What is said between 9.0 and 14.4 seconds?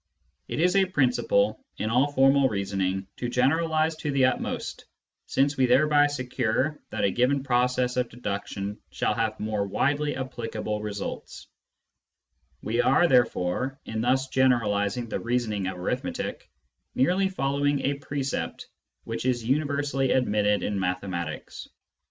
have more widely applicable results; we are, therefore, in thus